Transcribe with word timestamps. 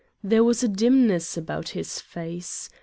There 0.23 0.43
was 0.43 0.63
a 0.63 0.67
dimness 0.67 1.37
about 1.37 1.69
his 1.77 1.99
face. 2.01 2.69